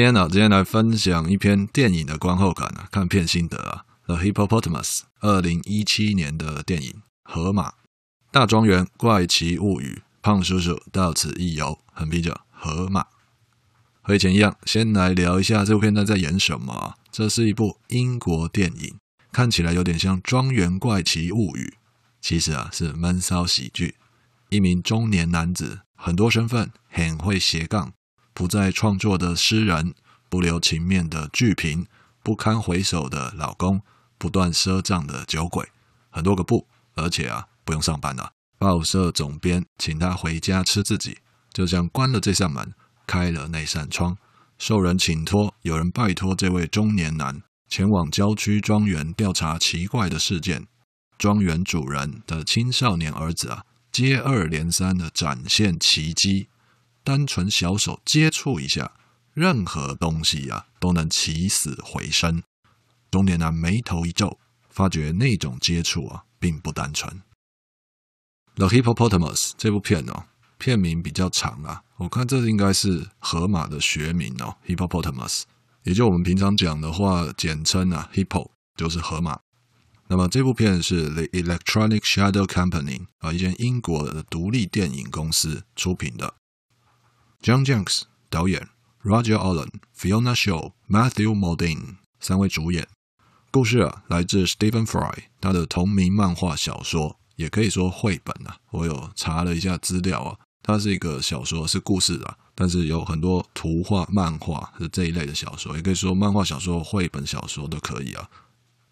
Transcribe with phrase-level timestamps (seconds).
[0.00, 6.90] 今天呢、啊，今天来分享一篇电影的观后感啊，看片心得啊，《The Hippopotamus》二零一七年的电影
[7.22, 7.74] 《河马
[8.32, 13.02] 大庄园怪奇物语》，胖叔叔到此一游，横批叫《河马》。
[14.00, 18.96] 和以前一样，先来聊一下这部片在在演什么、这是一部英国电影，
[19.30, 21.74] 看起来有点像《庄园怪奇物语》，
[22.22, 23.96] 其实啊是闷骚喜剧。
[24.48, 27.92] 一名中年男子，很多身份，很会斜杠。
[28.40, 29.94] 不再创作的诗人，
[30.30, 31.86] 不留情面的剧评，
[32.22, 33.82] 不堪回首的老公，
[34.16, 35.68] 不断赊账的酒鬼，
[36.08, 38.32] 很多个不，而且啊，不用上班了。
[38.58, 41.18] 报社总编请他回家吃自己，
[41.52, 42.72] 就像关了这扇门，
[43.06, 44.16] 开了那扇窗。
[44.56, 50.66] 受人请托，有人拜托这位中年男前往郊区庄园调查奇怪的事件。
[51.18, 56.48] 庄园主人的青少年儿子啊，接二连三的展现奇迹。
[57.02, 58.92] 单纯小手接触一下，
[59.32, 62.42] 任何东西呀、啊、都能起死回生。
[63.10, 67.22] 中年男眉头一皱，发觉那种接触啊并不单纯。
[68.54, 70.24] The Hippopotamus 这部片哦，
[70.58, 75.42] 片名比较长啊，我看这应该是河马的学名哦，Hippopotamus，
[75.84, 79.40] 也就我们平常讲的话，简称啊，Hippo 就是河马。
[80.08, 86.34] 那么这部片是 The Electronic Shadow Company 啊，一间英国的独立电影公司出品的。
[87.42, 88.68] John Jenks 导演
[89.02, 92.86] ，Roger Allam、Fiona Shaw、Matthew Modine 三位主演。
[93.50, 98.58] 故事啊，来自 Stephen Fry 他的同名漫画小说，也可以说绘本啊。
[98.72, 108.28] 我有查了一下资料啊，它是一个小说，是故事啊，但是有很多图画、漫画是这一类的小说，也可以说漫画小说、绘本小说都可以啊。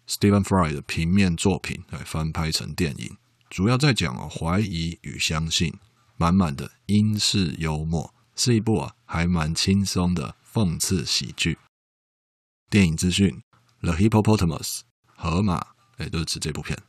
[0.07, 3.15] Stephen Fry 的平面作品来翻拍成电影，
[3.47, 5.71] 主要在讲啊怀疑与相信，
[6.17, 8.11] 满满的英式幽默。
[8.41, 11.57] 是一部啊，还蛮轻松的讽刺喜剧。
[12.69, 13.43] 电影资讯，
[13.85, 14.61] 《The Hippopotamus》
[15.05, 15.55] 河马，
[15.97, 16.81] 哎，都、就是指这部片。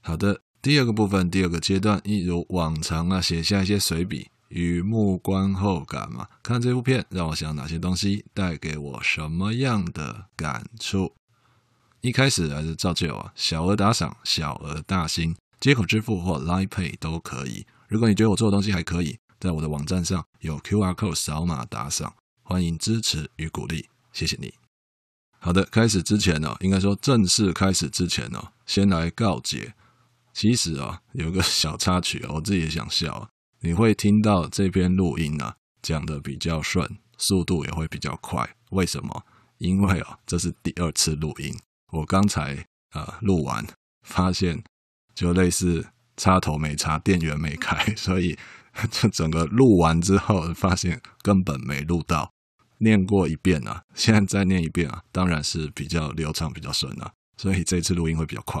[0.00, 6.26] 好的，第二个部分，第二个阶段，一如往常啊，写下一些随笔，雨木观后感嘛。
[6.42, 11.14] 看这部片让我想哪些东西，带给我什么样的感触。
[12.04, 17.64] 一开始还是照旧啊，小额打赏、小额大新、接口支付或 Line Pay 都可以。
[17.88, 24.52] 如果你觉得我做的东西还可以，在我的网站上有 QR code 扫码打赏，欢迎支持与鼓励，谢谢你。
[25.38, 29.72] 好的，开始之前呢，应该说正式开始之前呢，先来告解。
[30.34, 33.30] 其实啊，有个小插曲，我自己也想笑啊。
[33.60, 38.54] 你会听到这篇录音啊，讲得比较顺，速度也会比较快。
[38.72, 39.24] 为什么？
[39.56, 41.58] 因为啊，这是第二次录音。
[41.92, 43.66] 我刚才啊、呃、录完，
[44.02, 44.62] 发现
[45.14, 45.86] 就类似
[46.16, 48.36] 插头没插，电源没开，所以
[48.90, 52.32] 就整个录完之后，发现根本没录到。
[52.78, 58.60] 念过一遍啊， 现在再念一遍啊，当然是比较流畅、比较顺啊，所以这次录音会比较快。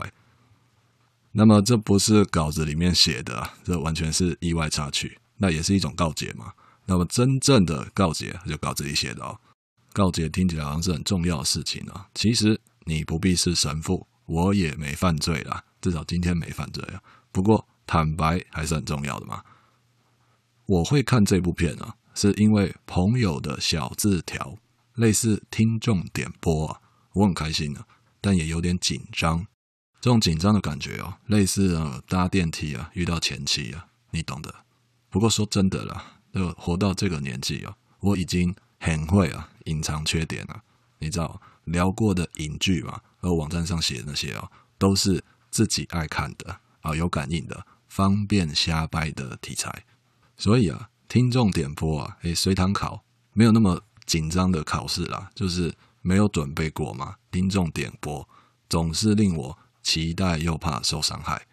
[1.32, 6.52] 那么这不是稿子里面写的，这完全是意外插曲，那也是一种告诫嘛。
[6.86, 9.38] 那么真正的告诫就稿子里写的哦，
[9.92, 12.60] 告诫听起来好像是很重要的事情啊，其实。
[12.84, 17.02] 你不必是神父，我也没犯罪啦，至少今天没犯罪啊。
[17.32, 19.42] 不过坦白还是很重要的嘛。
[20.66, 24.56] 我会看这部片啊，是因为朋友的小字条，
[24.94, 26.80] 类似听众点播啊，
[27.12, 27.86] 我很开心啊，
[28.20, 29.46] 但也有点紧张。
[30.00, 34.54] 这种紧张的感觉哦，类似啊搭电梯啊遇到前妻啊，你懂的。
[35.10, 40.62] 不过说真的啦，就活到这个年纪啊，我已经很会啊隐藏缺点了，
[40.98, 41.40] 你知道。
[41.64, 49.84] 聊过的影剧嘛，和网站上写的那些哦，都是自己爱看的啊，有感应的，方便瞎掰的题材。
[50.36, 57.16] 所以啊，听众点播啊，诶，随堂考没有那么紧张的考试啦，就是没有准备过嘛。
[57.30, 58.28] 听众点播
[58.68, 61.46] 总是令我期待又怕受伤害。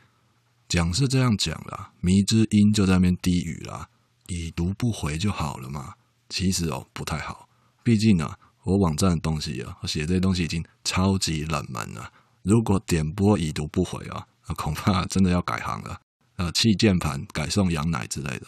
[0.68, 3.90] 讲是这样讲啦，迷之音就在那边低语啦，
[4.28, 5.96] 已读不回就好了嘛。
[6.30, 7.50] 其实哦，不太好，
[7.84, 12.12] 毕竟呢、我网站的东西啊，我写这些东西已经超级冷门了。
[12.44, 16.00] 如果点播已读不回啊，恐怕真的要改行了。
[16.38, 18.48] 呃，弃键盘改送羊奶之类的。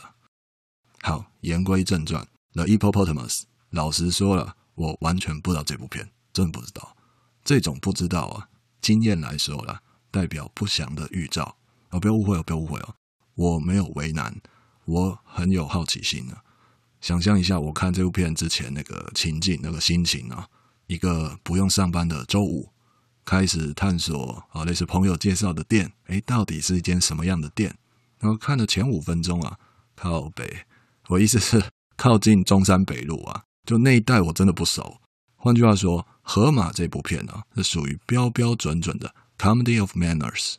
[1.02, 2.24] 好，言归正传，
[2.54, 3.42] 《The Hippopotamus》。
[3.72, 6.96] 老实说了，我完全不知道这部片，真不知道。
[7.44, 8.48] 这种不知道啊，
[8.82, 11.58] 经验来说了，代表不祥的预兆。
[11.90, 12.96] 哦，不要误会哦，不要误会哦，
[13.36, 14.40] 我没有为难，
[14.86, 16.44] 我很有好奇心啊。
[17.04, 20.48] 想象一下，我看这部片之前那个情境、那个心情啊，
[20.88, 22.70] 一个不用上班的周五，
[23.26, 27.76] 开始探索啊，类似朋友介绍的店，诶，到底是一间什么样的店？
[28.20, 29.60] 然后看了前五分钟啊，
[29.98, 30.66] 靠北，
[31.10, 31.62] 我意思是
[31.98, 35.02] 靠近中山北路啊，就那一带我真的不熟。
[35.36, 40.54] 换句话说，《河马》这部片呢、是属于标标准准的 comedy of manners，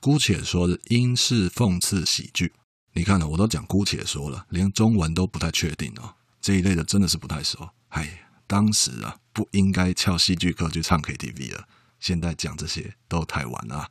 [0.00, 2.54] 姑且说是英式讽刺喜剧。
[2.92, 6.14] 你看呢，我都讲姑且说了，连中文都不太确定哦。
[6.40, 7.70] 这一类的真的是不太熟。
[7.88, 11.68] 哎，当时啊，不应该翘戏剧课去唱 KTV 了。
[11.98, 13.90] 现在讲这些都太晚了。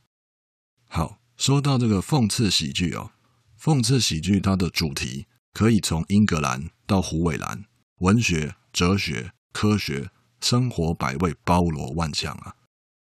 [0.88, 3.12] 好，说到这个讽刺喜剧哦，
[3.60, 7.66] 讽刺喜剧它的主题可以从英格兰到虎尾兰，
[8.00, 10.10] 文学、哲学、科学、
[10.42, 12.56] 生活百味包罗万象啊。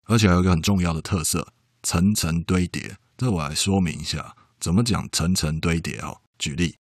[0.05, 1.53] 而且还有一个很重要的特色，
[1.83, 2.97] 层层堆叠。
[3.17, 4.35] 这我来说明一下。
[4.65, 6.21] 怎么讲层层堆叠哦？
[6.39, 6.77] 举例，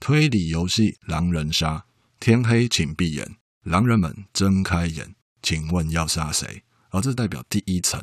[0.00, 1.84] 推理游戏狼人杀，
[2.18, 6.64] 天黑请闭眼，狼人们睁开眼，请问要杀谁？
[6.90, 8.02] 而这代表第一层。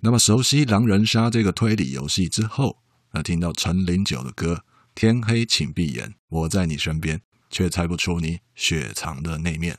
[0.00, 2.82] 那么熟悉狼人杀这个推理游戏之后，
[3.12, 4.64] 那听到陈零九的歌，
[4.96, 9.78] 天黑请闭眼，我在你身边，却猜不出你雪藏的那面。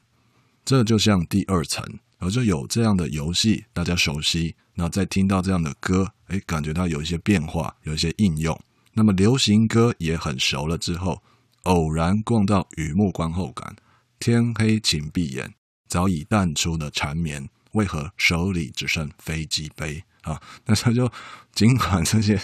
[0.64, 4.56] 这就像第二层，而就有这样的游戏，大家熟悉。
[4.76, 8.60] 那再听到这样的歌，哎，感觉到有一些变化，有一些应用。
[8.94, 11.22] 那么流行歌也很熟了之后，
[11.64, 13.76] 偶然逛到雨幕观后感，
[14.20, 15.54] 天黑请闭眼，
[15.88, 20.42] 早已淡出的缠绵，为何手里只剩飞机杯啊？
[20.66, 21.10] 那他就
[21.54, 22.42] 尽管这些，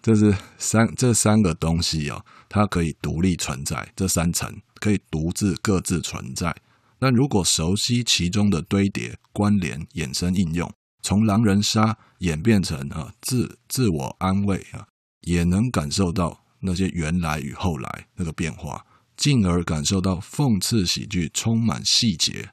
[0.00, 6.54] 这是三这三个东西啊，它可以独立存在，这三层可以独自各自存在。
[6.98, 10.72] 但如果熟悉其中的堆叠、关联、衍生应用。
[11.00, 14.88] 从狼人杀演变成啊自自我安慰啊，
[15.20, 18.84] 也能感受到那些原来与后来那个变化，
[19.16, 22.50] 进而感受到讽刺喜剧充满细节。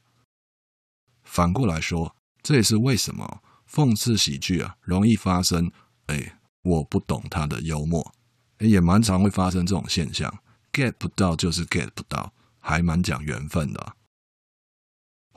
[1.23, 5.71] 反过来说，这也是为什么讽刺喜剧啊容易发生。
[6.05, 8.13] 哎，我不懂他的幽默，
[8.59, 10.31] 也蛮常会发生这种现象
[10.71, 13.95] ，get 不到就是 get 不到，还蛮讲缘分的。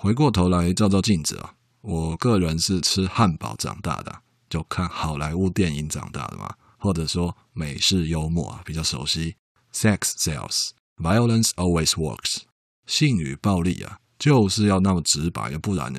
[0.00, 1.55] 回过头来照照镜子啊。
[1.81, 9.35] 我个人是吃汉堡长大的，就看好莱坞电影长大的嘛，或者说美式幽默啊比较熟悉。
[9.73, 12.43] Sex sells, violence always works。
[12.87, 15.99] 性与暴力啊就是要那么直白，不然呢，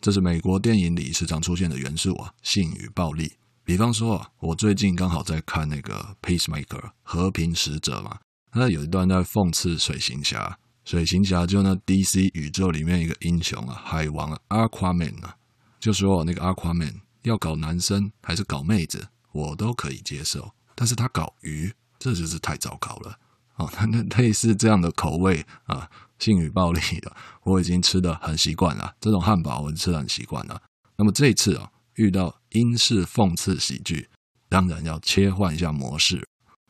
[0.00, 2.34] 这是美国电影里时常出现的元素啊。
[2.42, 8.18] 性与暴力，比方说啊，我最近刚好在看那个《Peacemaker》和平使者嘛，
[8.54, 10.58] 那有一段在讽刺水行侠。
[10.86, 15.36] 水行侠就那 DC 宇宙里面一个英雄啊，海王啊，Aquaman 啊，
[15.80, 23.18] 就说那个 Aquaman 要搞男生还是搞妹子，我都可以接受，但是他搞鱼，这就是太糟糕了
[23.56, 23.68] 哦。
[23.76, 25.90] 那那类似这样的口味啊，
[26.20, 27.12] 性与暴力的，
[27.42, 30.62] 我已经吃得很习惯了，这种汉堡我吃得很习惯了。
[30.96, 34.08] 那么这次啊，遇到英式讽刺喜剧，
[34.48, 36.24] 当然要切换一下模式，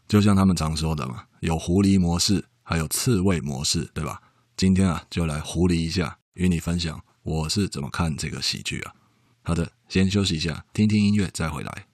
[0.08, 2.46] 就像他们常说的嘛，有狐狸模式。
[2.68, 4.20] 还有刺猬模式，对吧？
[4.56, 8.92] 今天啊，就来狐狸一下，与你分享我是怎么看这个喜剧啊。
[9.42, 11.87] 好的，先休息一下，听听音乐再回来。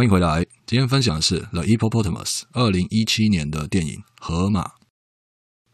[0.00, 4.62] 欢迎回来，今天分享的是《The Hippopotamus》二零一七年的电影《河马》。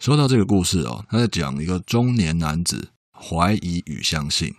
[0.00, 4.52] 说到这个故事哦，他在讲一个中年男子怀疑与相信。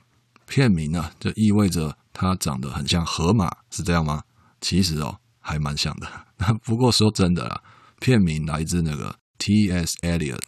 [0.45, 4.23] 片名呢，就意味着他长得很像河马，是这样吗？
[4.61, 6.09] 其实哦还蛮像的。
[6.63, 7.61] 不过说真的啦，
[7.99, 9.97] 片名来自那个 T.S.
[9.97, 10.39] Eliot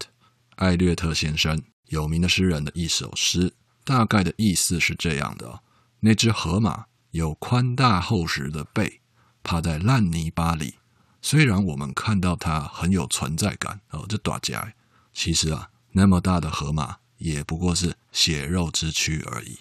[0.55, 5.59] 艾略特先生有名的诗人的一首诗，大概的意思是这样的哦：
[5.99, 8.98] 那只河马有宽大厚实的背，
[9.43, 10.75] 趴在烂泥巴里。
[11.21, 14.73] 虽然我们看到它很有存在感哦，这大家
[15.13, 19.59] 其实啊，那么大的河马也不过是血肉之躯而已。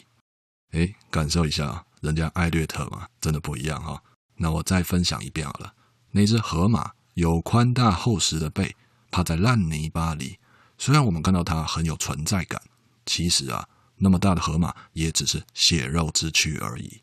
[0.71, 4.03] 哎，感受一下，人家艾略特嘛，真的不一样哈、
[4.37, 5.75] 那我再分享一遍好了。
[6.13, 8.77] 那只河马有宽大厚实的背，
[9.11, 10.39] 趴在烂泥巴里。
[10.77, 12.63] 虽然我们看到它很有存在感，
[13.05, 17.01] 其实啊，那么大的河马也只是血肉之躯而已。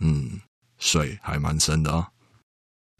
[0.00, 0.40] 嗯，
[0.78, 2.06] 水还蛮深的哦。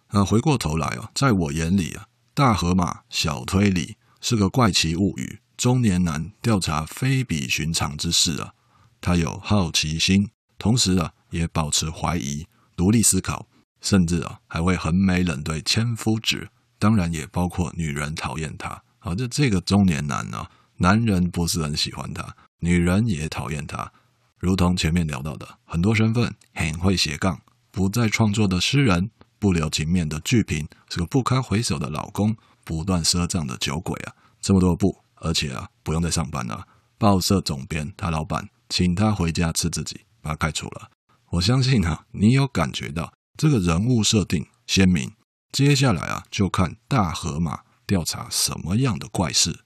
[0.09, 8.53] 啊，回过头来哦，在我眼里啊，大河马小推理是个怪奇物语，中年男调查非比寻常之事啊。
[9.01, 13.47] 他有好奇心，同时啊，也保持怀疑，独立思考，
[13.81, 16.49] 甚至啊，还会横眉冷对千夫指。
[16.79, 18.83] 当然，也包括女人讨厌他。
[18.99, 23.93] 好，就这个中年男呢，男人不是很喜欢他，女人也讨厌他。
[24.39, 27.41] 如同前面聊到的，很多身份，很会斜杠，
[27.77, 29.11] 不再创作的诗人。
[29.39, 34.15] 不留情面的剧评，是个不堪回首的老公，不断赊账的酒鬼啊！
[34.41, 36.67] 这么多部，而且啊，不用再上班了。
[36.97, 40.91] 报社总编他老板请他回家吃自己，把他开除了。
[41.33, 45.13] 我相信啊，你有感觉到这个人物设定鲜明。
[45.53, 49.61] 接下来啊，就看大河马调查什么样的怪事。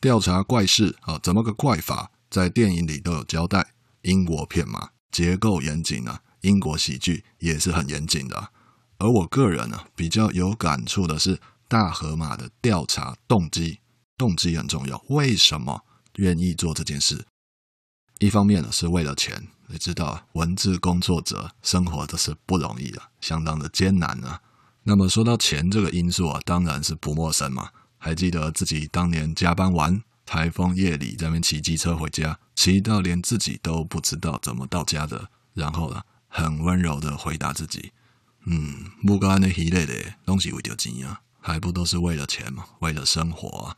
[0.00, 2.12] 调查怪事啊，怎么个怪法？
[2.30, 3.74] 在电影里都有交代。
[4.02, 6.22] 英国片嘛，结构严谨啊。
[6.48, 8.48] 英国喜剧也是很严谨的，
[8.96, 11.38] 而我个人呢，比较有感触的是
[11.68, 13.80] 大河马的调查动机，
[14.16, 15.04] 动机很重要。
[15.08, 15.84] 为什么
[16.16, 17.26] 愿意做这件事？
[18.18, 19.48] 一方面呢，是为了钱。
[19.70, 24.40] 你知道，文字工作者生活的是不容易啊，相当的艰难啊。
[24.84, 27.68] 那么说到钱这个因素啊，当然是不陌生嘛。
[27.98, 37.92] 还记得自己当年加班完，台风夜里在那边骑机车回家，骑到连自己都不知道怎么到家的，然后呢，很温柔的回答自己
[38.46, 42.64] ：“嗯，不干那一类的东西为了钱啊，还不都是为了钱吗？
[42.80, 43.76] 为了生活啊。”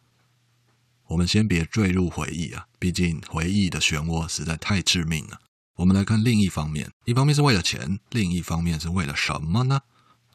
[1.09, 5.41] 我们先别坠入回忆啊，毕竟回忆的漩涡实在太致命了。
[5.77, 9.81] 我们来看另一方面，一方面是为了钱，另一方面是为了什么呢？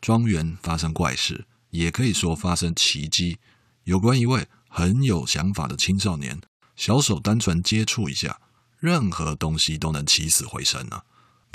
[0.02, 3.38] 庄园发生怪事，也可以说发生奇迹。
[3.86, 6.42] 有关一位很有想法的青少年，
[6.76, 8.42] 小手单纯接触一下，
[8.80, 11.04] 任何东西都能起死回生呢、啊。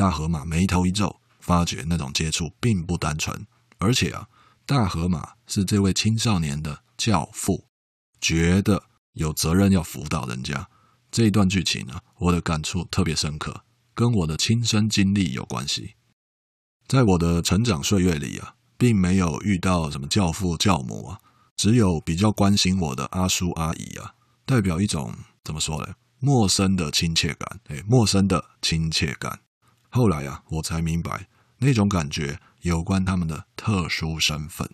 [0.00, 4.26] 大河马眉头一皱，发觉那种接触并不单纯，而且啊，
[4.64, 7.66] 大河马是这位青少年的教父，
[8.18, 10.70] 觉得有责任要辅导人家。
[11.10, 13.62] 这一段剧情呢、啊，我的感触特别深刻，
[13.94, 15.96] 跟我的亲身经历有关系。
[16.88, 21.20] 在我的成长岁月里啊，并没有遇到什么教父教母啊，
[21.58, 24.14] 只有比较关心我的阿叔阿姨啊，
[24.46, 25.14] 代表一种
[25.44, 25.92] 怎么说呢？
[26.20, 29.40] 陌生的亲切感，哎，陌生的亲切感。
[29.90, 31.28] 后来啊，我才明白
[31.58, 34.70] 那种感觉有关他们的特殊身份，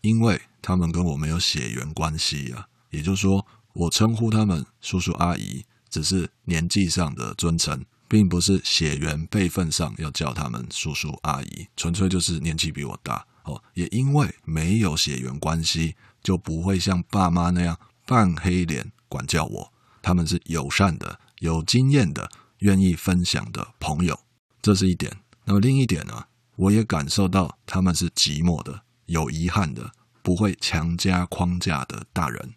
[0.00, 2.68] 因为他们跟我没有血缘关系啊。
[2.90, 13.62] 也就是说，我称呼他们叔叔阿姨，只是年纪上的尊称，并不是血缘辈分上要叫他们叔叔阿姨，纯粹就是年纪比我大哦。
[13.74, 19.72] 也因为没有血缘关系，就不会像爸妈那样扮黑脸管教我。
[20.02, 22.30] 他们是友善的、有经验的、
[22.60, 24.20] 愿意分享的朋友。
[24.66, 26.24] 这是一点，那么另一点呢？
[26.56, 29.92] 我也感受到他们是寂寞的、有遗憾的，
[30.24, 32.54] 不会强加框架的大人。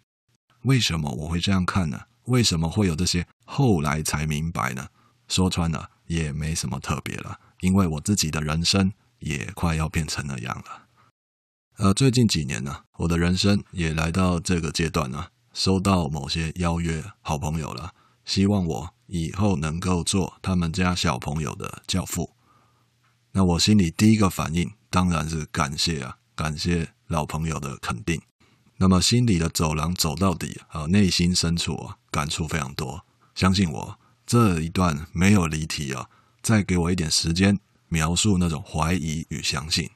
[0.62, 2.00] 为什么我会这样看呢？
[2.24, 3.24] 为什么会有这些？
[3.44, 4.88] 后来才明白呢？
[5.28, 10.88] 说穿了也没什么特别了，因为我自己的人生也快要变成那样了。
[11.76, 17.94] 呃，最近几年呢，我的人生也来到这个阶段呢，收到某些邀约，好朋友了，
[18.30, 18.94] 希望我。
[19.12, 22.30] 以后能够做他们家小朋友的教父，
[23.32, 28.22] 那我心里第一个反应当然是感谢啊，感谢老朋友的肯定。
[28.76, 33.04] 那么心里的走廊走到底啊，内心深处啊，感触非常多。
[33.34, 36.08] 相信我，这一段没有离题啊，
[36.40, 37.58] 再给我一点时间
[37.88, 39.90] 描述那种怀疑与相信。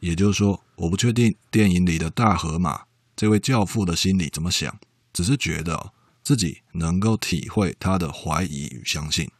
[0.00, 2.82] 也就是说，我不确定电影里的大河马
[3.14, 4.76] 这位教父的心里怎么想，
[5.12, 5.92] 只是觉得。
[6.22, 9.30] 自己能够体会他的怀疑与相信，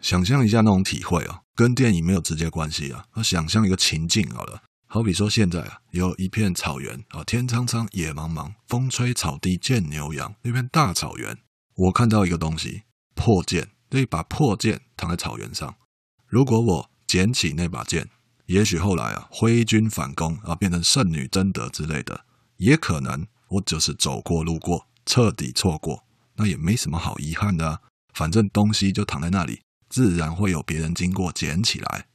[0.00, 3.06] 想象一下那种体会啊，跟电影没有直接关系啊。
[3.12, 11.38] 而想象一个情境好了，好比说现在啊，有一片草原啊，天苍苍，野茫茫，风吹草低见牛羊，那片大草原，
[11.74, 12.82] 我看到一个东西，
[13.14, 15.76] 破剑，那一把破剑躺在草原上。
[16.26, 18.10] 如果我捡起那把剑，
[18.46, 22.24] 也许后来啊挥军反攻啊，变成圣女贞德之类的，
[22.58, 27.80] 也可能我就是走过路过，彻底错过，那也没什么好遗憾的。
[28.12, 32.06] 反正东西就躺在那里，自然会有别人经过捡起来。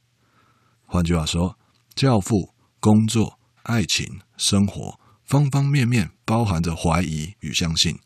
[0.84, 1.58] 换句话说，
[1.94, 7.98] 教父、工作、爱情、生活，方方面面包含着怀疑与相信。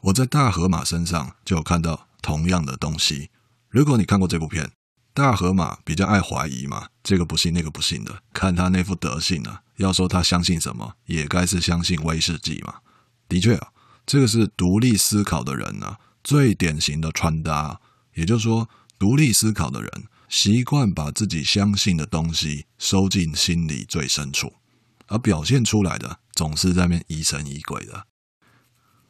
[0.00, 3.30] 我在大河马身上就有看到同样的东西。
[3.68, 4.70] 如果你看过这部片，
[5.12, 12.80] 大河马比较爱怀疑嘛，这个不信那个不信的，看他那副德性啊，要说他相信什么，也该是相信威士忌嘛。
[13.28, 13.68] 的确啊，
[14.06, 15.98] 这个是独立思考的人啊。
[16.22, 17.80] 最典型的穿搭，
[18.14, 19.90] 也就是说，独立思考的人
[20.30, 24.54] 习惯把自己相信的东西收进心里最深处，
[25.08, 28.06] 而表现出来的总是在那边疑神疑鬼的。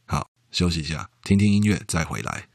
[0.06, 2.48] 好，休息一下，听听音乐，再回来。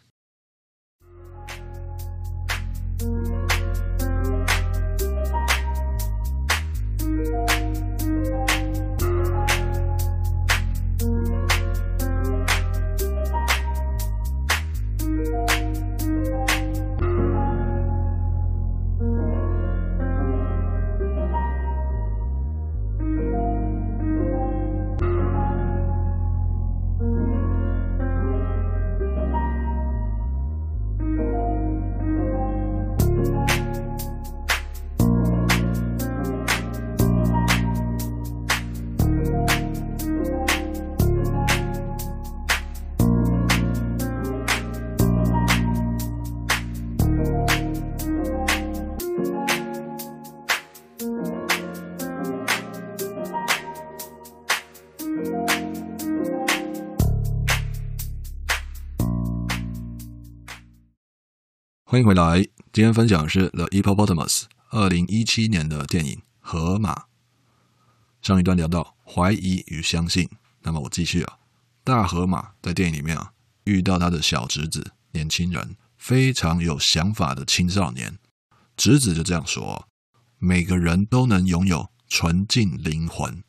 [61.91, 66.93] 欢迎回来，今天分享的是《The Hippopotamus》二零一七年的电影《河马》。
[68.21, 70.29] 上一段聊到怀疑与相信，
[70.61, 71.39] 那么我继续啊。
[71.83, 73.31] 大河马在电影里面啊，
[73.63, 78.19] 遇到他的小侄子，年轻人，非常有想法的青少年。
[78.77, 79.87] 侄子就这样说
[80.37, 83.43] ：“每个人都能拥有纯净灵魂。”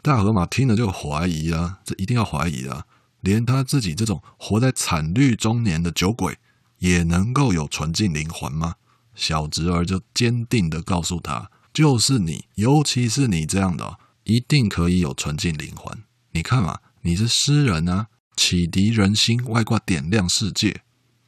[0.00, 2.86] 大河马听了就怀疑啊，这一定要怀疑啊，
[3.20, 6.38] 连他自己这种活在惨绿中年的酒鬼。
[6.82, 8.74] 也能够有纯净灵魂吗？
[9.14, 16.02] 小侄儿就坚定地告诉他：“就是你，尤其是你这样的，一定可以有纯净灵魂。
[16.32, 20.82] 你看嘛，你是诗人啊，启迪人心，外挂点亮世界。”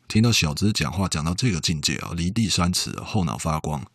[0.08, 3.86] 听到小侄讲话讲到这个境界啊，离地三尺，后脑发光，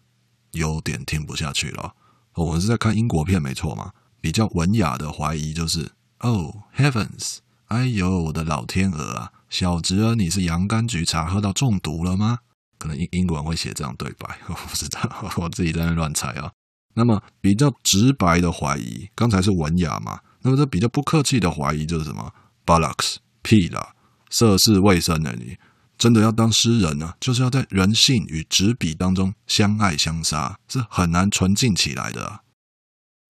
[0.51, 1.93] 有点听不下去了。
[2.35, 3.91] 我们是在看英国片，没错嘛？
[4.21, 9.31] 比较文雅的怀疑就是：“Oh heavens！” 哎呦，我的老天鹅啊！
[9.47, 12.39] 小侄儿，你是洋甘菊茶喝到中毒了吗？
[12.79, 16.51] 可能英英文会写这样对白， 我不知道，我自己在那乱猜啊。
[16.95, 20.19] 那么比较直白的怀疑，刚才是文雅嘛？
[20.41, 22.33] 那么这比较不客气的怀疑就是什么
[22.65, 23.93] ？Bollocks，屁啦，
[24.31, 25.55] 涉世未深的你，
[25.95, 27.17] 真的要当诗人呢、啊？
[27.19, 32.39] 就是要在人性与纸笔当中相爱相杀，是很难纯净起来的、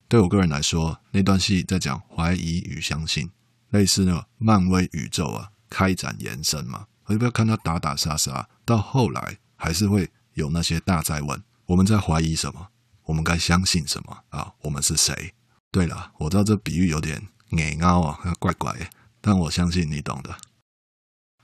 [0.08, 3.30] 对我个人来说，那段戏在讲怀疑与相信。
[3.70, 12.70] 类似那个漫威宇宙啊，开展延伸嘛，我就不要看他打打杀杀，到后来还是会有那些大在问：我们在怀疑什么？
[13.06, 14.54] 我们该相信什么啊？
[14.62, 15.34] 我们是谁？
[15.72, 18.88] 对了，我知道这比喻有点硬凹啊，怪怪的，
[19.22, 20.36] 但我相信你懂的。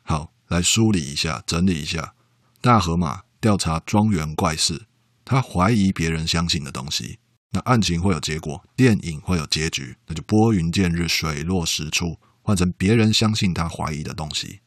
[0.03, 2.13] 好，来梳理一下，整理一下。
[2.61, 4.85] 大河马调查庄园怪事，
[5.23, 7.19] 他怀疑别人相信的东西。
[7.55, 14.59] 那案情会有结果，电影会有结局，那就拨云见日，水落石出，换成别人相信他怀疑的东西。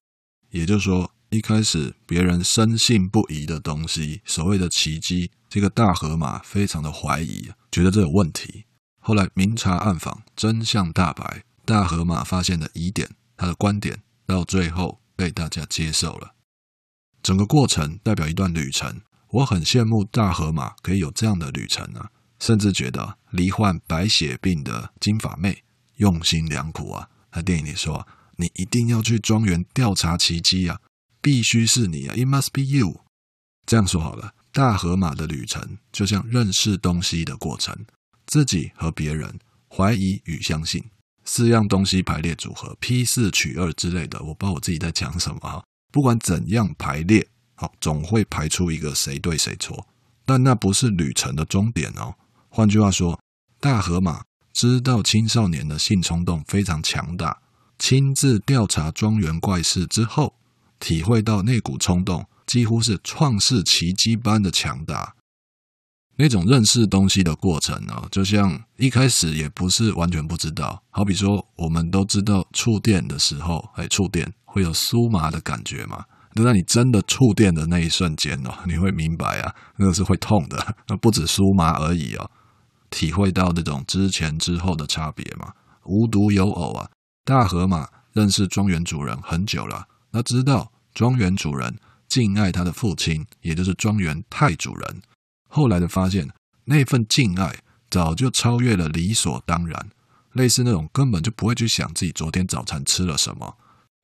[0.48, 8.64] 也就是说，一开始别人深信不疑的东西，所谓的奇迹，这个大河马非常的怀疑，觉得这有问题。
[9.00, 16.32] 后来明察暗访，真相大白，大河马发现的疑点，他的观点到最后被大家接受了。
[17.22, 22.12] 整个过程代表一段旅程，我很羡慕大河马可以有这样的旅程啊。
[22.38, 25.64] 甚至觉得罹患白血病的金发妹
[25.96, 27.08] 用心良苦啊！
[27.32, 30.80] 在电影里说：“你一定要去庄园调查奇迹啊，
[31.20, 33.04] 必须是你啊！It must be you。”
[33.66, 37.86] 这样说好了，大河马的旅程就像认识东西的过程，
[38.26, 40.82] 自己和别人怀疑与相信
[41.24, 45.62] 四样东西排列组合，P 四取二之类的，我不知道我自己在讲什么啊。
[45.92, 49.86] 不管怎样排列，好，总会排出一个谁对谁错，
[50.24, 52.14] 但那不是旅程的终点哦。
[52.48, 53.20] 换句话说，
[53.60, 57.40] 大河马知道青少年的性冲动非常强大，
[57.78, 60.34] 亲自调查庄园怪事之后，
[60.80, 65.14] 体会到那股冲动几乎是创世奇迹般的强大。
[66.16, 70.82] 那种认识东西的过程呢，就像一开始也不是完全不知道。
[70.90, 76.04] 好比说，我们都知道触电的时候，哎，触电会有酥麻的感觉嘛。
[76.34, 82.30] 就在你真的触电的那一瞬间哦，你会明白啊，那个是会痛的，那不止酥麻而已哦。
[82.90, 85.52] 体会到这种之前之后的差别嘛。
[85.84, 86.90] 无独有偶啊，
[87.24, 95.02] 大河马认识庄园主人很久了，他知道庄园主人敬爱他的父亲，也就是庄园太主人。
[95.48, 96.28] 后来的发现，
[96.64, 99.88] 那份敬爱早就超越了理所当然，
[100.32, 103.56] 类似那种根本就不会去想自己昨天早餐吃了什么。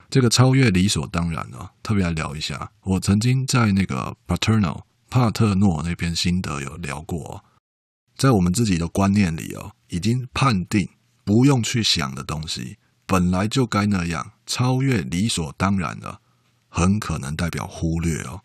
[0.09, 2.71] 这个超越理所当然呢，特别来聊一下。
[2.83, 7.45] 我曾经在那个 Paternal 帕特诺那篇心得有聊过，
[8.17, 10.89] 在我们自己的观念里哦，已经判定
[11.25, 16.21] 不用去想的东西，本来就该那样，超越理所当然了，
[16.69, 18.43] 很可能代表忽略哦。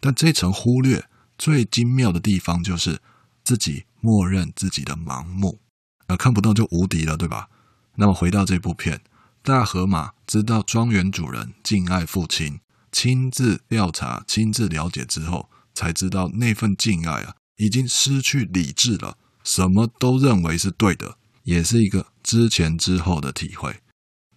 [0.00, 1.08] 但这层忽略。
[1.36, 3.00] 最精妙的地方就是
[3.42, 5.58] 自己默认自己的盲目，
[6.06, 7.50] 啊，看不到就无敌了，对吧？
[7.96, 9.02] 那么回到这部片，
[9.42, 12.60] 大河马知道庄园主人敬爱父亲，
[12.92, 23.80] 亲自调查、亲自了解之后，才知道那份敬爱啊，已经失去理智了，什么都认为是对的，也是一个之前之后的体会。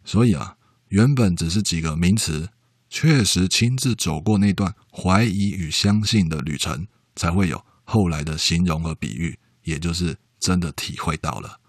[0.04, 0.58] 所以啊，
[0.90, 2.50] 原本只是几个名词。
[2.90, 11.60] 确实亲自走过那段怀疑与相信的旅程，才会有后来的形容和比喻，也就是真的体会到了。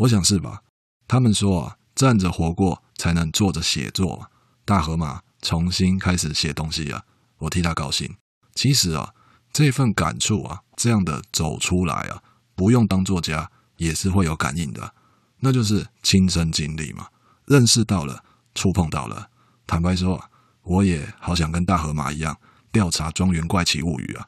[0.00, 0.62] 我想是吧？
[1.08, 4.30] 他们说啊，站着活过才能坐着写作。
[4.66, 7.02] 大河马重新开始写东西啊，
[7.38, 8.14] 我替他高兴。
[8.54, 9.14] 其实啊，
[9.50, 12.22] 这份感触啊，这样的走出来啊，
[12.54, 14.94] 不用当作家也是会有感应的，
[15.40, 17.08] 那就是亲身经历嘛，
[17.46, 19.30] 认识到了，触碰到了。
[19.66, 20.30] 坦白说啊。
[20.66, 22.40] 我也好想跟大河马一样
[22.72, 24.26] 调查庄园怪奇物语啊，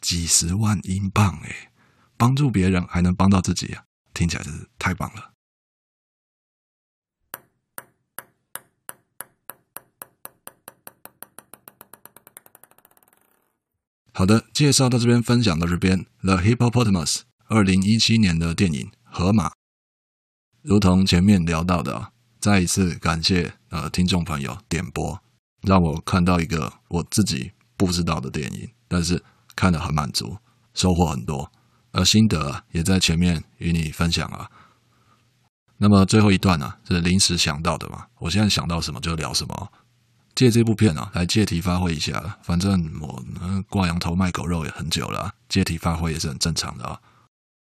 [0.00, 1.70] 几十万英镑诶，
[2.16, 5.33] 帮助别人还能帮到自己啊，听起来真是太棒了。
[14.16, 17.14] 好的，介绍到这边，分享到这边，《The Hippopotamus》
[17.48, 19.48] 二零一七年的电影《河马》，
[20.62, 25.20] 如同前面聊到的，再一次感谢呃听众朋友点播。
[25.62, 29.20] 让我看到一个我自己不知道的电影，但是
[29.56, 30.36] 看得很满足，
[30.74, 31.50] 收获很多，
[31.90, 34.48] 而心得也在前面与你分享啊。
[35.78, 39.72] 那么最后一段呢，是临时想到的嘛，我现在想到什么就聊什么，
[40.34, 42.38] 借这部片啊来借题发挥一下。
[42.42, 43.24] 反正我
[43.68, 47.00] 挂羊头卖狗肉也很久了，借题发挥也是很正常的啊。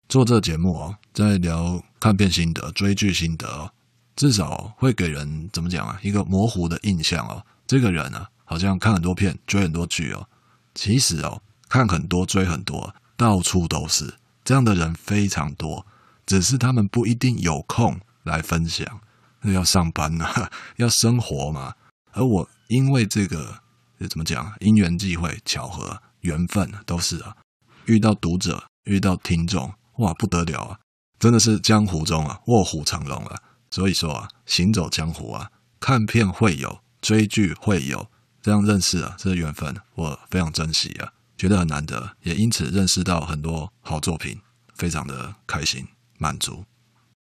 [0.08, 3.72] 做这节目哦，在聊看片心得、追剧心得，
[4.14, 7.44] 至少会给人怎么讲啊，一个模糊的印象哦。
[7.66, 10.28] 这个人啊，好像看很多片，追很多剧哦。
[10.74, 14.14] 其实哦，看很多，追很多，到处都是
[14.44, 15.84] 这样的人，非常多。
[16.24, 19.00] 只是他们不一定有空来分享，
[19.42, 21.74] 要上班呐、啊，要生活嘛。
[22.16, 23.60] 而我因为这个
[24.08, 27.36] 怎么讲，因缘际会、巧合、缘分都是啊，
[27.84, 30.80] 遇到读者，遇到听众，哇，不得了啊！
[31.18, 33.42] 真的是江湖中啊，卧虎藏龙了。
[33.70, 36.80] 所以说啊，行走江湖啊，看片会有。
[37.02, 38.10] 追剧会有
[38.42, 44.40] 这样认识啊，这个缘分我非常珍惜啊，觉得很难得，也因此认识到很多好作品，
[44.74, 45.86] 非常的开心
[46.18, 46.64] 满足。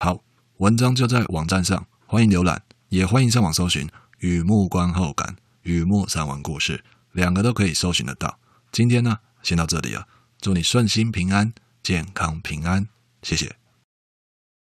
[0.00, 0.18] 好，
[0.58, 3.86] 文章就在网站上，欢迎浏览，也欢迎上网搜寻
[4.22, 5.26] 《雨幕观后感》
[5.62, 6.78] 《雨幕散文故事》，
[7.10, 8.38] 两个都可以搜寻得到。
[8.70, 10.06] 今天呢，先到这里了，
[10.40, 12.86] 祝你顺心平安，健康平安，
[13.20, 13.61] 谢谢。